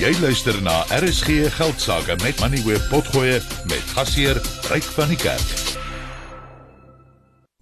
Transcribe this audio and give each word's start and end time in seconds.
Jy 0.00 0.14
luister 0.16 0.56
na 0.64 0.78
RSG 0.96 1.50
Geldsaake 1.52 2.14
met 2.22 2.38
Money 2.40 2.62
Web 2.64 2.80
Potgoe 2.88 3.34
met 3.68 3.90
gasheer 3.92 4.38
Ryk 4.70 4.86
van 4.96 5.10
die 5.12 5.18
Kerk. 5.20 5.50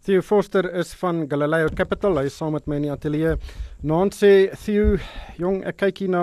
Theo 0.06 0.22
Forster 0.22 0.68
is 0.78 0.92
van 1.00 1.24
Galileo 1.26 1.72
Capital. 1.74 2.20
Hy 2.20 2.30
is 2.30 2.36
saam 2.38 2.54
met 2.54 2.68
my 2.70 2.78
in 2.78 2.86
die 2.86 2.92
ateljee. 2.94 3.34
Sê 4.14 4.30
Theo, 4.54 5.00
jong, 5.42 5.64
ek 5.66 5.80
kyk 5.82 6.04
hier 6.04 6.14
na 6.14 6.22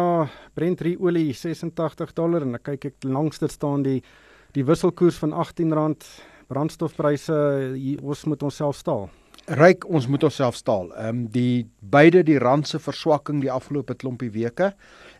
Brent 0.55 0.85
olie 0.87 1.33
86 1.35 2.15
dollar 2.15 2.47
en 2.47 2.61
ek 2.61 2.63
kyk 2.63 2.89
ek 2.93 3.09
langs 3.11 3.43
dit 3.43 3.51
staan 3.51 3.83
die 3.83 3.99
die 4.55 4.63
wisselkoers 4.63 5.19
van 5.19 5.35
R18 5.35 5.75
brandstofpryse 6.47 7.43
ons 7.99 8.23
moet 8.23 8.47
onsself 8.47 8.79
staal. 8.79 9.09
Ryk, 9.45 9.83
ons 9.93 10.07
moet 10.09 10.23
onsself 10.25 10.55
staal. 10.57 10.87
Ehm 10.97 11.07
um, 11.07 11.17
die 11.29 11.67
beide 11.93 12.23
die 12.25 12.39
rand 12.41 12.65
se 12.67 12.79
verswakking 12.81 13.43
die 13.43 13.51
afgelope 13.53 13.93
klompie 13.93 14.31
weke. 14.33 14.71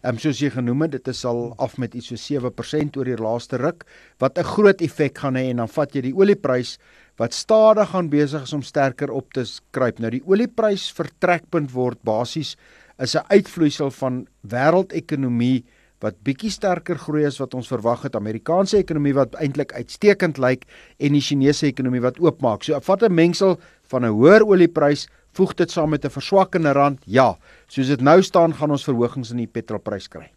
Ehm 0.02 0.16
um, 0.16 0.18
soos 0.18 0.40
jy 0.42 0.50
genoem 0.50 0.82
het, 0.82 0.96
dit 0.96 1.12
is 1.14 1.22
al 1.30 1.54
af 1.62 1.78
met 1.78 1.94
iets 1.94 2.10
so 2.10 2.18
7% 2.18 2.98
oor 2.98 3.06
die 3.06 3.20
laaste 3.22 3.60
ruk 3.62 3.86
wat 4.18 4.40
'n 4.40 4.50
groot 4.50 4.82
effek 4.82 5.18
gaan 5.22 5.38
hê 5.38 5.52
en 5.52 5.62
dan 5.62 5.70
vat 5.70 5.94
jy 5.94 6.02
die 6.02 6.16
olieprys 6.18 6.80
wat 7.18 7.34
stadig 7.34 7.90
gaan 7.90 8.10
besig 8.10 8.42
is 8.44 8.54
om 8.54 8.64
sterker 8.64 9.12
op 9.12 9.32
te 9.34 9.46
kruip. 9.72 10.00
Nou 10.00 10.10
die 10.10 10.26
olieprys 10.26 10.90
vertrekpunt 10.92 11.72
word 11.72 12.02
basies 12.02 12.58
is 12.98 13.16
'n 13.16 13.30
uitvloeisel 13.30 13.92
van 13.92 14.28
wêreldekonomie 14.42 15.64
wat 16.04 16.18
bietjie 16.24 16.52
sterker 16.52 16.98
groei 17.00 17.26
as 17.26 17.40
wat 17.40 17.54
ons 17.54 17.68
verwag 17.72 18.04
het. 18.04 18.16
Amerikaanse 18.16 18.78
ekonomie 18.78 19.14
wat 19.14 19.36
eintlik 19.36 19.74
uitstekend 19.74 20.38
lyk 20.38 20.66
en 21.00 21.14
die 21.14 21.22
Chinese 21.22 21.68
ekonomie 21.68 22.02
wat 22.02 22.20
oopmaak. 22.20 22.64
So 22.64 22.80
vat 22.80 23.04
'n 23.04 23.14
mengsel 23.14 23.60
van 23.90 24.06
'n 24.06 24.12
hoër 24.12 24.46
olieprys, 24.46 25.08
voeg 25.34 25.54
dit 25.56 25.72
saam 25.72 25.90
met 25.90 26.06
'n 26.06 26.10
verswakkende 26.10 26.74
rand. 26.74 27.00
Ja, 27.06 27.38
soos 27.68 27.88
dit 27.88 28.02
nou 28.02 28.22
staan, 28.22 28.54
gaan 28.54 28.72
ons 28.72 28.84
verhogings 28.84 29.32
in 29.32 29.38
die 29.38 29.48
petrolprys 29.48 30.08
kry. 30.08 30.32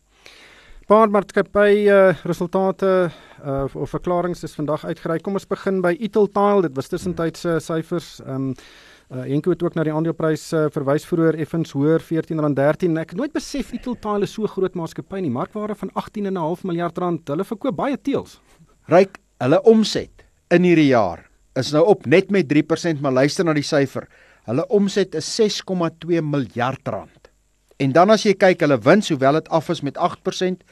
Paar 0.88 1.10
maatskappy 1.10 1.84
uh, 1.86 2.14
resultate 2.24 3.10
uh, 3.44 3.64
of 3.74 3.90
verklaringe 3.90 4.36
is 4.42 4.54
vandag 4.54 4.84
uitgereik. 4.84 5.22
Kom 5.22 5.34
ons 5.34 5.46
begin 5.46 5.82
by 5.84 5.96
Italtile. 6.00 6.62
Dit 6.62 6.76
was 6.76 6.88
tussentydse 6.88 7.60
syfers. 7.60 8.20
Ehm 8.24 8.34
um, 8.34 8.54
uh, 9.14 9.24
Enko 9.24 9.52
het 9.54 9.62
ook 9.62 9.76
na 9.76 9.84
die 9.86 9.94
aandeleprys 9.94 10.44
uh, 10.52 10.66
verwys 10.74 11.06
vroeër 11.08 11.38
effens 11.42 11.72
hoër 11.76 12.02
R14.13. 12.04 12.98
Ek 13.00 13.14
het 13.14 13.18
nooit 13.20 13.34
besef 13.34 13.72
Italtile 13.76 14.28
is 14.28 14.34
so 14.36 14.48
groot 14.50 14.76
maatskappy 14.78 15.22
nie. 15.24 15.32
Markwaarde 15.32 15.78
van 15.78 15.92
18.5 15.94 16.66
miljard 16.68 16.98
rand. 16.98 17.28
Hulle 17.28 17.46
verkoop 17.48 17.76
baie 17.78 17.96
teels. 17.96 18.38
Ryk, 18.88 19.20
hulle 19.44 19.62
omset 19.68 20.24
in 20.54 20.64
hierdie 20.64 20.90
jaar 20.90 21.26
is 21.58 21.72
nou 21.74 21.82
op 21.90 22.06
net 22.06 22.30
met 22.30 22.46
3%, 22.50 23.00
maar 23.02 23.16
luister 23.16 23.46
na 23.46 23.54
die 23.56 23.66
syfer. 23.66 24.06
Hulle 24.48 24.64
omset 24.72 25.16
is 25.18 25.28
6,2 25.40 26.22
miljard 26.22 26.88
rand. 26.88 27.30
En 27.78 27.92
dan 27.94 28.10
as 28.10 28.24
jy 28.26 28.34
kyk 28.38 28.62
hulle 28.64 28.78
wins, 28.82 29.10
hoewel 29.12 29.38
dit 29.38 29.50
af 29.54 29.68
is 29.70 29.82
met 29.86 29.98
8%, 29.98 30.62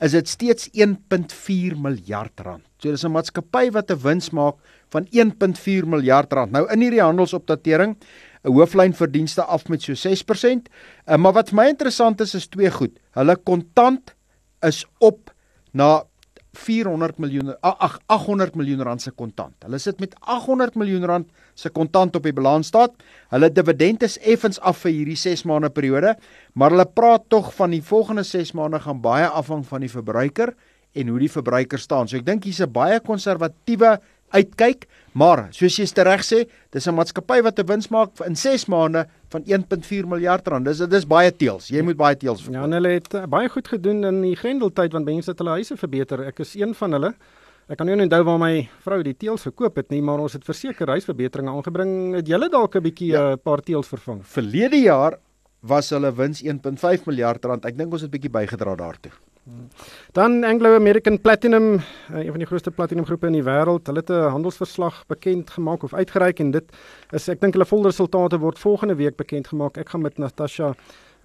is 0.00 0.16
dit 0.16 0.28
steeds 0.28 0.68
1.4 0.72 1.76
miljard 1.76 2.40
rand. 2.40 2.64
So 2.80 2.90
dis 2.90 3.04
'n 3.04 3.12
maatskappy 3.12 3.70
wat 3.70 3.90
'n 3.90 4.00
wins 4.02 4.30
maak 4.30 4.56
van 4.90 5.06
1.4 5.10 5.86
miljard 5.86 6.32
rand. 6.32 6.52
Nou 6.52 6.66
in 6.72 6.80
hierdie 6.80 7.02
handelsopdatering, 7.02 7.96
'n 8.44 8.52
hooflyn 8.52 8.94
verdienste 8.94 9.44
af 9.44 9.68
met 9.68 9.82
so 9.82 9.94
6%. 9.94 10.68
Uh, 11.06 11.16
maar 11.16 11.32
wat 11.32 11.48
vir 11.50 11.56
my 11.56 11.68
interessant 11.68 12.20
is 12.20 12.34
is 12.34 12.46
twee 12.46 12.70
goed. 12.70 12.98
Hulle 13.12 13.36
kontant 13.36 14.14
is 14.62 14.84
op 14.98 15.34
na 15.72 16.04
400 16.52 17.18
miljoen 17.22 17.52
ag 17.62 17.98
800 18.10 18.56
miljoen 18.58 18.82
rand 18.82 19.02
se 19.02 19.12
kontant. 19.14 19.54
Hulle 19.62 19.78
sit 19.78 20.00
met 20.02 20.16
800 20.20 20.74
miljoen 20.80 21.06
rand 21.06 21.28
se 21.54 21.70
kontant 21.70 22.16
op 22.16 22.26
die 22.26 22.34
balansstaat. 22.34 22.96
Hulle 23.30 23.50
dividend 23.54 24.02
is 24.02 24.18
effens 24.18 24.58
af 24.60 24.82
vir 24.84 24.92
hierdie 24.96 25.18
6 25.20 25.44
maande 25.46 25.70
periode, 25.70 26.16
maar 26.54 26.74
hulle 26.74 26.86
praat 26.86 27.28
tog 27.30 27.52
van 27.54 27.70
die 27.70 27.82
volgende 27.82 28.24
6 28.26 28.52
maande 28.58 28.82
gaan 28.82 29.00
baie 29.00 29.28
afhang 29.28 29.62
van 29.66 29.86
die 29.86 29.92
verbruiker 29.92 30.54
en 30.94 31.08
hoe 31.08 31.20
die 31.22 31.30
verbruiker 31.30 31.78
staan. 31.78 32.08
So 32.08 32.16
ek 32.16 32.26
dink 32.26 32.44
hier's 32.44 32.60
'n 32.60 32.72
baie 32.72 33.00
konservatiewe 33.00 34.00
uitkyk, 34.34 34.86
maar 35.12 35.48
soos 35.52 35.76
jy 35.78 35.86
reg 36.02 36.22
sê, 36.22 36.46
dis 36.72 36.86
'n 36.86 36.94
maatskappy 36.94 37.42
wat 37.42 37.58
'n 37.58 37.66
wins 37.66 37.90
maak 37.90 38.10
in 38.26 38.36
6 38.36 38.66
maande 38.66 39.06
van 39.30 39.44
1.4 39.46 40.08
miljard 40.10 40.48
rand. 40.48 40.66
Dis 40.66 40.82
dis 40.90 41.06
baie 41.06 41.30
teels. 41.30 41.68
Jy 41.70 41.82
moet 41.86 41.98
baie 41.98 42.16
teels 42.18 42.42
verkoop. 42.42 42.58
Ja, 42.58 42.66
en 42.66 42.76
hulle 42.78 42.94
het 42.96 43.14
uh, 43.14 43.26
baie 43.30 43.50
goed 43.52 43.68
gedoen 43.70 44.02
in 44.08 44.22
die 44.24 44.34
Grendeltyd 44.38 44.96
want 44.96 45.06
mense 45.06 45.30
het 45.30 45.38
hulle 45.42 45.60
huise 45.60 45.76
verbeter. 45.78 46.24
Ek 46.30 46.42
is 46.44 46.56
een 46.58 46.74
van 46.74 46.98
hulle. 46.98 47.12
Ek 47.70 47.78
kan 47.78 47.86
nie 47.86 47.94
onthou 47.94 48.24
waar 48.26 48.40
my 48.42 48.54
vrou 48.82 48.98
die 49.06 49.14
teels 49.14 49.46
verkoop 49.46 49.76
het 49.78 49.92
nie, 49.94 50.00
maar 50.02 50.18
ons 50.18 50.34
het 50.34 50.44
verseker 50.46 50.90
huisverbeteringe 50.90 51.52
aangebring. 51.54 51.92
Het 52.18 52.32
julle 52.32 52.50
dalk 52.50 52.76
'n 52.76 52.82
bietjie 52.82 53.12
'n 53.12 53.14
ja. 53.14 53.32
uh, 53.32 53.36
paar 53.38 53.62
teels 53.62 53.86
vervang? 53.86 54.26
Verlede 54.26 54.80
jaar 54.82 55.18
was 55.60 55.90
hulle 55.90 56.10
wins 56.12 56.42
1.5 56.42 57.06
miljard 57.06 57.44
rand. 57.44 57.64
Ek 57.64 57.76
dink 57.78 57.92
ons 57.92 58.02
het 58.02 58.10
bietjie 58.10 58.30
bygedra 58.30 58.74
daartoe. 58.74 59.12
Dan 60.12 60.44
Anglo 60.44 60.74
American 60.74 61.20
Platinum, 61.20 61.74
eh, 61.74 62.18
een 62.18 62.30
van 62.30 62.38
die 62.38 62.46
grootste 62.46 62.70
platinumgroepe 62.70 63.26
in 63.26 63.32
die 63.32 63.44
wêreld, 63.44 63.86
hulle 63.86 63.98
het 63.98 64.10
'n 64.10 64.30
handelsverslag 64.30 65.04
bekend 65.06 65.50
gemaak 65.50 65.82
of 65.82 65.94
uitgereik 65.94 66.40
en 66.40 66.50
dit 66.50 66.64
is 67.10 67.28
ek 67.28 67.40
dink 67.40 67.54
hulle 67.54 67.66
volle 67.66 67.86
resultate 67.86 68.38
word 68.38 68.58
volgende 68.58 68.94
week 68.94 69.16
bekend 69.16 69.48
gemaak. 69.48 69.76
Ek 69.76 69.88
gaan 69.88 70.02
met 70.02 70.18
Natasha 70.18 70.74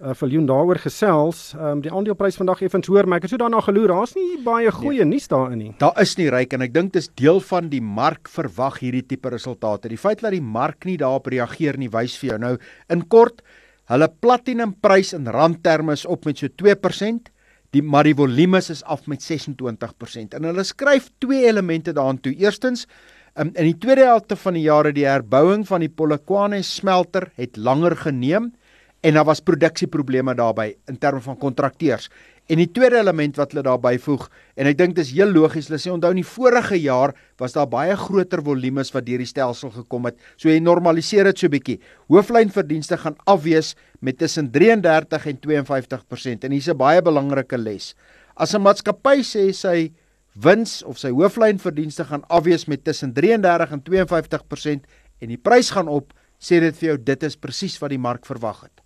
uh, 0.00 0.14
Viljoen 0.14 0.46
daaroor 0.46 0.78
gesels. 0.78 1.54
Ehm 1.54 1.66
um, 1.66 1.80
die 1.80 1.92
aandeleprys 1.92 2.36
vandag 2.36 2.62
effens 2.62 2.86
hoor, 2.86 3.06
maar 3.06 3.16
ek 3.16 3.22
het 3.22 3.30
so 3.30 3.36
daarna 3.36 3.60
geloer, 3.60 3.88
daar's 3.88 4.14
nie 4.14 4.42
baie 4.44 4.70
goeie 4.70 5.04
nee, 5.04 5.14
nuus 5.14 5.28
daarin 5.28 5.58
nie. 5.58 5.74
Daar 5.78 6.00
is 6.00 6.16
nie 6.16 6.30
ryk 6.30 6.52
en 6.52 6.62
ek 6.62 6.72
dink 6.72 6.92
dis 6.92 7.08
deel 7.14 7.40
van 7.40 7.68
die 7.68 7.82
mark 7.82 8.28
verwag 8.28 8.78
hierdie 8.78 9.06
tipe 9.06 9.28
resultate. 9.28 9.88
Die 9.88 9.98
feit 9.98 10.20
dat 10.20 10.30
die 10.30 10.40
mark 10.40 10.84
nie 10.84 10.96
daarop 10.96 11.26
reageer 11.26 11.78
nie, 11.78 11.88
wys 11.88 12.16
vir 12.16 12.30
jou 12.30 12.38
nou 12.38 12.58
in 12.88 13.08
kort 13.08 13.42
Hulle 13.86 14.08
platinumprys 14.10 15.12
in 15.14 15.28
randterme 15.30 15.94
is 15.94 16.06
op 16.10 16.24
met 16.26 16.40
so 16.40 16.50
2%, 16.62 17.28
die 17.74 17.82
maar 17.82 18.06
die 18.06 18.14
volume 18.16 18.58
is 18.58 18.82
af 18.84 19.06
met 19.10 19.24
26% 19.24 20.36
en 20.36 20.48
hulle 20.48 20.64
skryf 20.64 21.10
twee 21.18 21.46
elemente 21.48 21.92
daaraan 21.96 22.20
toe. 22.20 22.34
Eerstens 22.34 22.86
um, 23.34 23.50
in 23.54 23.70
die 23.72 23.78
tweede 23.78 24.06
helfte 24.06 24.36
van 24.36 24.54
die 24.58 24.66
jare 24.66 24.92
die 24.92 25.06
herbouing 25.08 25.66
van 25.68 25.84
die 25.84 25.90
Polokwane 25.92 26.62
smelter 26.62 27.30
het 27.36 27.56
langer 27.56 27.96
geneem 27.96 28.52
en 29.06 29.14
daar 29.14 29.28
was 29.28 29.42
produksieprobleme 29.44 30.34
daarbey 30.34 30.76
in 30.90 30.98
terme 30.98 31.20
van 31.20 31.38
kontrakteurs. 31.38 32.08
En 32.46 32.60
die 32.60 32.68
tweede 32.70 33.00
element 33.00 33.38
wat 33.40 33.50
hulle 33.50 33.64
daarby 33.66 33.96
voeg 33.98 34.28
en 34.54 34.68
ek 34.70 34.76
dink 34.78 34.94
dis 34.94 35.10
heel 35.16 35.32
logies, 35.34 35.66
hulle 35.66 35.80
sê 35.82 35.90
onthou 35.90 36.12
in 36.14 36.20
die 36.20 36.28
vorige 36.28 36.78
jaar 36.78 37.16
was 37.42 37.56
daar 37.56 37.66
baie 37.66 37.96
groter 37.98 38.42
volumes 38.46 38.92
wat 38.94 39.08
deur 39.08 39.18
die 39.18 39.26
stelsel 39.26 39.72
gekom 39.74 40.06
het. 40.06 40.20
So 40.38 40.52
jy 40.52 40.60
normaliseer 40.62 41.26
dit 41.26 41.42
so 41.42 41.50
bietjie. 41.50 41.80
Hooflynverdienste 42.06 43.00
gaan 43.02 43.18
afwees 43.26 43.74
met 43.98 44.20
tussen 44.22 44.52
33 44.54 45.26
en 45.32 45.42
52% 45.42 46.46
en 46.46 46.54
hier's 46.54 46.70
'n 46.70 46.78
baie 46.78 47.02
belangrike 47.02 47.58
les. 47.58 47.94
As 48.36 48.54
'n 48.54 48.62
maatskappy 48.62 49.26
sê 49.26 49.52
sy 49.52 49.90
wins 50.36 50.84
of 50.84 50.98
sy 50.98 51.10
hooflynverdienste 51.10 52.04
gaan 52.04 52.22
afwees 52.28 52.68
met 52.68 52.84
tussen 52.84 53.12
33 53.12 53.72
en 53.72 53.82
52% 53.82 54.86
en 55.20 55.28
die 55.28 55.36
prys 55.40 55.70
gaan 55.70 55.88
op, 55.88 56.12
sê 56.38 56.60
dit 56.60 56.76
vir 56.76 56.88
jou 56.88 56.98
dit 56.98 57.22
is 57.22 57.36
presies 57.36 57.78
wat 57.80 57.90
die 57.90 57.98
mark 57.98 58.26
verwag 58.26 58.62
het. 58.62 58.85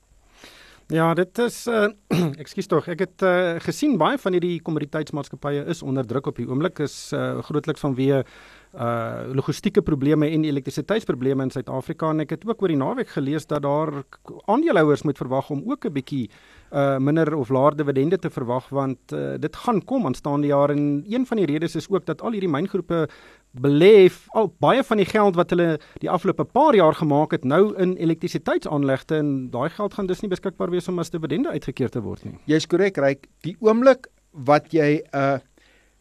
Ja, 0.91 1.13
dit 1.15 1.39
is 1.39 1.67
uh 1.71 1.87
ekskuus 2.43 2.67
tog. 2.67 2.89
Ek 2.91 3.05
het 3.05 3.23
uh 3.23 3.61
gesien 3.63 3.93
baie 3.99 4.19
van 4.19 4.35
hierdie 4.35 4.57
kommoditeitsmaatskappye 4.67 5.63
is 5.71 5.85
onder 5.87 6.07
druk 6.07 6.27
op 6.27 6.41
die 6.41 6.49
oomblik 6.51 6.83
is 6.83 6.97
uh 7.15 7.39
grootliks 7.47 7.85
vanweë 7.85 8.25
uh 8.71 9.35
logistieke 9.35 9.83
probleme 9.83 10.29
en 10.31 10.45
elektrisiteitsprobleme 10.45 11.43
in 11.43 11.51
Suid-Afrika 11.51 12.11
en 12.11 12.23
ek 12.23 12.37
het 12.37 12.45
ook 12.47 12.63
oor 12.63 12.71
die 12.71 12.79
naweek 12.79 13.09
gelees 13.11 13.47
dat 13.51 13.65
daar 13.67 13.91
aandeelhouers 14.47 15.03
moet 15.03 15.19
verwag 15.19 15.51
om 15.51 15.65
ook 15.67 15.87
'n 15.87 15.93
bietjie 15.93 16.31
uh 16.71 16.99
minder 16.99 17.35
of 17.35 17.49
laer 17.51 17.75
dividende 17.75 18.19
te 18.19 18.31
verwag 18.31 18.69
want 18.69 19.13
uh, 19.13 19.35
dit 19.39 19.57
gaan 19.57 19.85
kom 19.85 20.07
aanstaande 20.07 20.47
jaar 20.47 20.71
en 20.71 21.05
een 21.09 21.27
van 21.27 21.37
die 21.37 21.47
redes 21.47 21.75
is 21.75 21.91
ook 21.91 22.07
dat 22.07 22.23
al 22.23 22.31
hierdie 22.31 22.51
myngroepe 22.51 23.09
belê 23.51 24.09
al 24.29 24.55
baie 24.59 24.85
van 24.85 24.97
die 24.97 25.07
geld 25.07 25.35
wat 25.35 25.51
hulle 25.51 25.81
die 25.99 26.11
afgelope 26.11 26.45
paar 26.45 26.75
jaar 26.75 26.95
gemaak 26.95 27.33
het 27.33 27.45
nou 27.45 27.75
in 27.77 27.97
elektrisiteitsaanlegte 27.97 29.17
en 29.17 29.51
daai 29.51 29.71
geld 29.71 29.95
gaan 29.95 30.07
dus 30.07 30.21
nie 30.21 30.31
beskikbaar 30.31 30.71
wees 30.71 30.89
om 30.89 30.99
as 30.99 31.11
dividende 31.11 31.51
uitgekeer 31.51 31.91
te 31.91 32.01
word 32.01 32.25
nie. 32.25 32.39
Jy's 32.47 32.67
korrek, 32.67 32.97
Ryk. 32.97 33.27
Die 33.43 33.57
oomblik 33.59 34.07
wat 34.31 34.71
jy 34.73 35.03
'n 35.03 35.19
uh, 35.19 35.39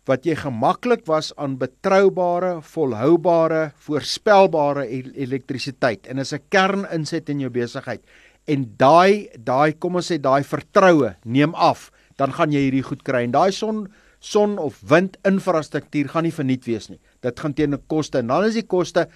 wat 0.09 0.25
jy 0.25 0.33
gemaklik 0.39 1.03
was 1.05 1.29
aan 1.37 1.59
betroubare, 1.61 2.59
volhoubare, 2.65 3.69
voorspelbare 3.85 4.87
elektrisiteit 4.89 6.07
en 6.09 6.17
is 6.17 6.33
'n 6.33 6.41
kerninset 6.49 7.29
in 7.29 7.39
jou 7.39 7.49
besigheid. 7.49 8.01
En 8.47 8.65
daai 8.77 9.29
daai 9.37 9.73
kom 9.77 9.95
ons 9.95 10.11
sê 10.11 10.17
daai 10.17 10.43
vertroue 10.43 11.15
neem 11.23 11.53
af, 11.53 11.91
dan 12.17 12.31
gaan 12.31 12.51
jy 12.51 12.59
hierdie 12.59 12.83
goed 12.83 13.03
kry. 13.03 13.23
En 13.23 13.31
daai 13.31 13.51
son 13.51 13.87
son 14.19 14.57
of 14.57 14.81
wind 14.81 15.17
infrastruktuur 15.23 16.09
gaan 16.09 16.23
nie 16.23 16.33
verniet 16.35 16.65
wees 16.65 16.89
nie. 16.89 16.99
Dit 17.21 17.39
gaan 17.39 17.53
teen 17.53 17.73
'n 17.73 17.83
koste. 17.87 18.17
En 18.17 18.27
dan 18.27 18.45
is 18.45 18.53
die 18.53 18.67
koste 18.67 19.07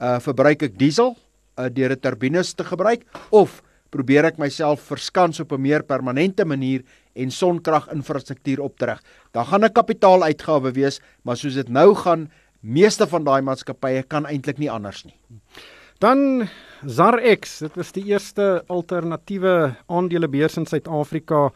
uh 0.00 0.18
verbruik 0.20 0.62
ek 0.62 0.78
diesel 0.78 1.16
uh 1.58 1.68
deur 1.68 1.90
'n 1.90 2.00
turbines 2.00 2.54
te 2.54 2.64
gebruik 2.64 3.04
of 3.30 3.62
probeer 3.90 4.24
ek 4.24 4.38
myself 4.38 4.80
verskans 4.80 5.40
op 5.40 5.52
'n 5.52 5.60
meer 5.60 5.82
permanente 5.82 6.44
manier 6.44 6.82
en 7.14 7.30
sonkrag 7.30 7.88
infrastruktuur 7.92 8.60
optrek. 8.60 9.00
Dan 9.32 9.46
gaan 9.46 9.64
'n 9.64 9.72
kapitaaluitgawe 9.72 10.72
wees, 10.72 11.00
maar 11.22 11.36
soos 11.36 11.54
dit 11.54 11.68
nou 11.68 11.94
gaan, 11.94 12.30
meeste 12.60 13.06
van 13.06 13.24
daai 13.24 13.42
maatskappye 13.42 14.02
kan 14.02 14.26
eintlik 14.26 14.58
nie 14.58 14.70
anders 14.70 15.04
nie. 15.04 15.14
Dan 15.98 16.48
ZarX, 16.86 17.58
dit 17.58 17.74
was 17.76 17.92
die 17.92 18.04
eerste 18.04 18.64
alternatiewe 18.66 19.76
aandelebeurs 19.86 20.56
in 20.56 20.66
Suid-Afrika 20.66 21.52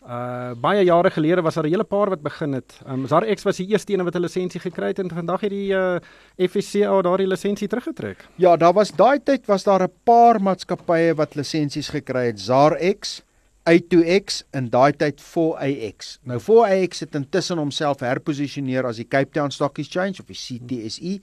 Uh 0.00 0.56
baie 0.56 0.80
jare 0.88 1.10
gelede 1.12 1.42
was 1.44 1.54
daar 1.54 1.64
'n 1.64 1.70
hele 1.70 1.84
paar 1.84 2.08
wat 2.08 2.22
begin 2.22 2.52
het. 2.52 2.80
Um 2.88 3.06
ZarX 3.06 3.42
was 3.42 3.56
die 3.56 3.68
eerste 3.68 3.92
een 3.92 4.04
wat 4.04 4.14
'n 4.14 4.20
lisensie 4.20 4.60
gekry 4.60 4.86
het 4.86 4.98
en 4.98 5.10
vandag 5.10 5.40
het 5.40 5.50
die 5.50 5.72
uh 5.72 5.98
FSCA 6.38 7.02
daardie 7.02 7.26
lisensie 7.26 7.68
teruggetrek. 7.68 8.26
Ja, 8.36 8.56
daar 8.56 8.72
was 8.72 8.90
daai 8.90 9.20
tyd 9.22 9.46
was 9.46 9.62
daar 9.62 9.82
'n 9.82 9.92
paar 10.04 10.40
maatskappye 10.40 11.14
wat 11.14 11.34
lisensies 11.34 11.88
gekry 11.88 12.26
het. 12.26 12.40
ZarX, 12.40 13.22
A2X 13.68 14.42
en 14.56 14.70
daai 14.72 14.92
tyd 14.96 15.20
4AX. 15.20 16.16
Nou 16.24 16.40
4AX 16.40 17.04
het 17.04 17.14
intussen 17.18 17.60
homself 17.60 18.00
herposisioneer 18.00 18.88
as 18.88 18.96
die 18.96 19.08
Cape 19.08 19.30
Town 19.36 19.52
Stock 19.52 19.78
Exchange 19.78 20.22
of 20.22 20.30
die 20.30 20.38
CTSE. 20.38 21.18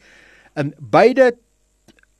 En 0.57 0.73
beide 0.77 1.33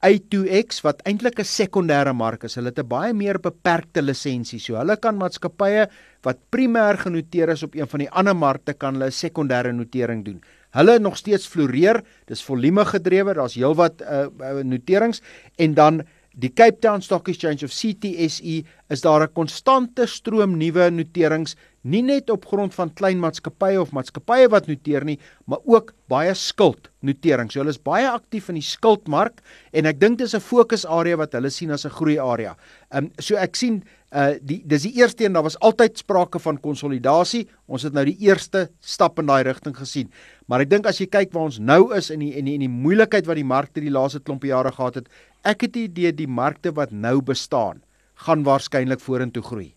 A2X 0.05 0.83
wat 0.85 1.01
eintlik 1.09 1.39
'n 1.39 1.45
sekondêre 1.45 2.13
mark 2.13 2.43
is. 2.43 2.55
Hulle 2.55 2.69
het 2.69 2.79
'n 2.79 2.87
baie 2.87 3.13
meer 3.13 3.39
beperkte 3.39 4.01
lisensie. 4.01 4.59
So 4.59 4.75
hulle 4.75 4.97
kan 4.97 5.17
maatskappye 5.17 5.87
wat 6.21 6.37
primêr 6.49 6.97
genoteer 6.97 7.49
is 7.49 7.63
op 7.63 7.75
een 7.75 7.87
van 7.87 7.99
die 7.99 8.09
ander 8.09 8.35
markte 8.35 8.73
kan 8.73 8.93
hulle 8.93 9.07
'n 9.07 9.11
sekondêre 9.11 9.71
notering 9.73 10.25
doen. 10.25 10.41
Hulle 10.71 10.99
nog 10.99 11.17
steeds 11.17 11.47
floreer. 11.47 12.03
Dis 12.25 12.43
volume 12.43 12.85
gedrewe. 12.85 13.33
Daar's 13.33 13.55
heelwat 13.55 14.01
uh, 14.01 14.27
uh 14.39 14.63
noterings 14.63 15.21
en 15.55 15.73
dan 15.73 16.03
die 16.37 16.53
Cape 16.53 16.79
Town 16.79 17.01
Stock 17.01 17.27
Exchange 17.27 17.65
of 17.65 17.73
CTSE 17.73 18.61
is 18.93 19.01
daar 19.01 19.23
'n 19.25 19.33
konstante 19.33 20.05
stroom 20.05 20.57
nuwe 20.57 20.89
noterings 20.91 21.55
nie 21.87 22.03
net 22.03 22.31
op 22.33 22.45
grond 22.49 22.75
van 22.75 22.91
klein 22.99 23.19
maatskappye 23.23 23.79
of 23.81 23.93
maatskappye 23.95 24.49
wat 24.51 24.67
noteer 24.67 25.05
nie, 25.07 25.17
maar 25.47 25.63
ook 25.65 25.93
baie 26.11 26.33
skuld 26.35 26.89
notering. 27.05 27.51
So 27.51 27.61
hulle 27.61 27.71
is 27.71 27.81
baie 27.81 28.07
aktief 28.09 28.49
in 28.51 28.59
die 28.59 28.65
skuldmark 28.65 29.39
en 29.71 29.87
ek 29.89 29.99
dink 29.99 30.19
dis 30.19 30.35
'n 30.35 30.43
fokusarea 30.43 31.17
wat 31.17 31.33
hulle 31.33 31.49
sien 31.49 31.71
as 31.71 31.85
'n 31.85 31.95
groei 31.95 32.19
area. 32.19 32.55
Ehm 32.91 33.05
um, 33.05 33.11
so 33.19 33.35
ek 33.35 33.55
sien 33.55 33.83
uh 34.11 34.35
die 34.41 34.61
dis 34.65 34.83
die 34.83 34.95
eerste 35.01 35.25
een, 35.25 35.33
daar 35.33 35.43
was 35.43 35.59
altyd 35.59 35.97
sprake 35.97 36.39
van 36.39 36.59
konsolidasie. 36.59 37.47
Ons 37.67 37.83
het 37.83 37.93
nou 37.93 38.05
die 38.05 38.17
eerste 38.19 38.69
stap 38.79 39.19
in 39.19 39.25
daai 39.25 39.43
rigting 39.43 39.75
gesien. 39.75 40.11
Maar 40.47 40.61
ek 40.61 40.69
dink 40.69 40.85
as 40.87 40.99
jy 40.99 41.07
kyk 41.07 41.33
waar 41.33 41.43
ons 41.43 41.59
nou 41.59 41.93
is 41.95 42.09
in 42.09 42.19
die 42.19 42.33
in 42.37 42.45
die 42.45 42.53
in 42.53 42.61
die 42.61 42.71
moeilikheid 42.71 43.25
wat 43.27 43.35
die 43.35 43.43
markte 43.43 43.81
die 43.81 43.91
laaste 43.91 44.19
klompie 44.19 44.49
jare 44.49 44.71
gehad 44.71 44.95
het, 44.95 45.09
ek 45.43 45.61
het 45.61 45.73
die 45.73 45.83
idee 45.83 46.11
die 46.11 46.27
markte 46.27 46.71
wat 46.71 46.91
nou 46.91 47.21
bestaan 47.21 47.83
gaan 48.15 48.43
waarskynlik 48.43 48.99
vorentoe 48.99 49.43
groei. 49.43 49.76